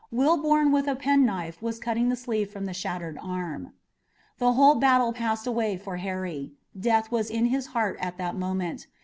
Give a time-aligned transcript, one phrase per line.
[0.11, 3.73] Wilbourn with a penknife was cutting the sleeve from the shattered arm.
[4.39, 6.53] The whole battle passed away for Harry.
[6.75, 8.87] Death was in his heart at that moment.